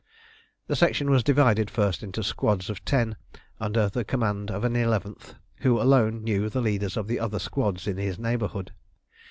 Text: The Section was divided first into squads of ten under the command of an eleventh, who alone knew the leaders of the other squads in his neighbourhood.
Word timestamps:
The 0.65 0.75
Section 0.75 1.11
was 1.11 1.23
divided 1.23 1.69
first 1.69 2.01
into 2.01 2.23
squads 2.23 2.71
of 2.71 2.83
ten 2.83 3.17
under 3.59 3.87
the 3.87 4.03
command 4.03 4.49
of 4.49 4.63
an 4.63 4.75
eleventh, 4.75 5.35
who 5.57 5.79
alone 5.79 6.23
knew 6.23 6.49
the 6.49 6.59
leaders 6.59 6.97
of 6.97 7.07
the 7.07 7.19
other 7.19 7.37
squads 7.37 7.85
in 7.85 7.97
his 7.97 8.17
neighbourhood. 8.17 8.73